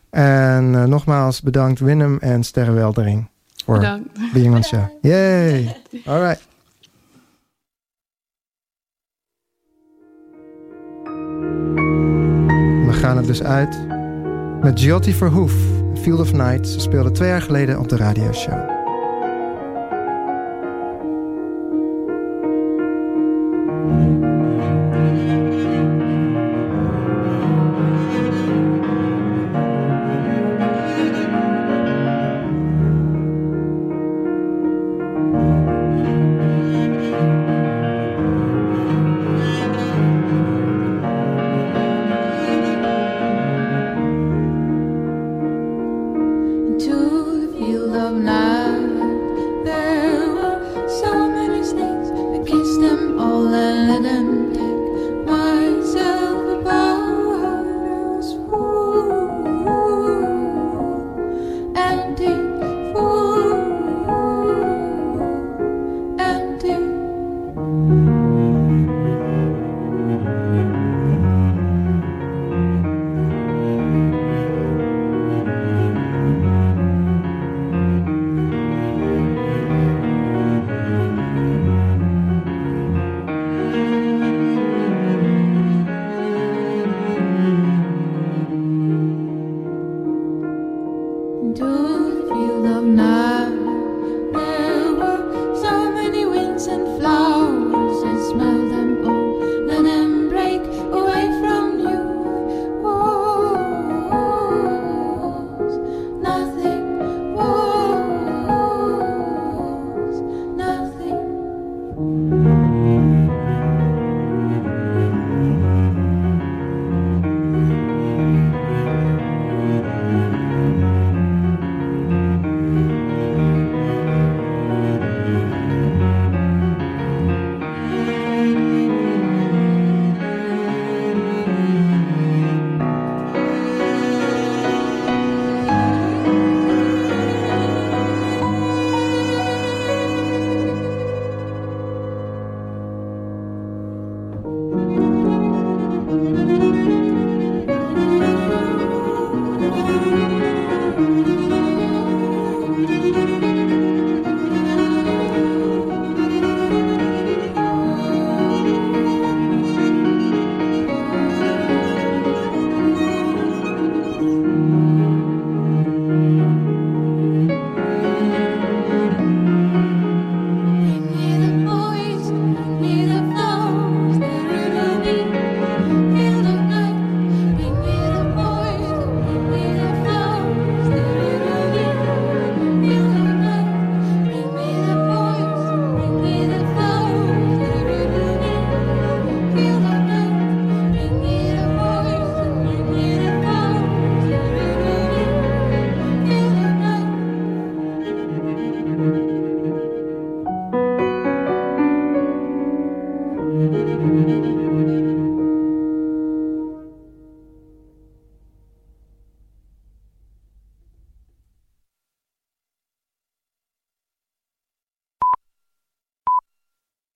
[0.10, 3.28] En nogmaals bedankt Willem en Sterre Weldering
[3.66, 4.34] voor Bedankt.
[4.34, 4.84] being on show.
[5.02, 5.76] Yay!
[6.06, 6.49] All right.
[13.10, 13.80] Gaan het dus uit
[14.62, 15.54] met Giotti Verhoef,
[16.02, 16.68] Field of Night.
[16.68, 18.79] Ze speelde twee jaar geleden op de radioshow.